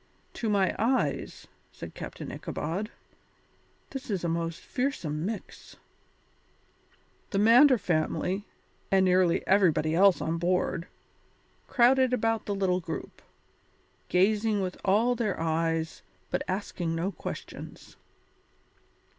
[0.33, 2.89] "To my eyes," said Captain Ichabod,
[3.91, 5.75] "this is a most fearsome mix."
[7.29, 8.43] The Mander family,
[8.89, 10.87] and nearly everybody else on board,
[11.67, 13.21] crowded about the little group,
[14.09, 17.95] gazing with all their eyes but asking no questions.